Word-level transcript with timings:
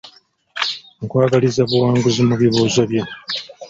Nkwagaliza 1.05 1.61
buwanguzi 1.69 2.21
mu 2.27 2.35
bibuuzo 2.41 2.81
byo. 2.91 3.03